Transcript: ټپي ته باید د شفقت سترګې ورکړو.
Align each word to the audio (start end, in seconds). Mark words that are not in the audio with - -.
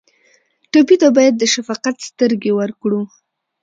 ټپي 0.71 0.95
ته 1.01 1.07
باید 1.17 1.33
د 1.37 1.43
شفقت 1.53 1.95
سترګې 2.09 2.51
ورکړو. 2.59 3.01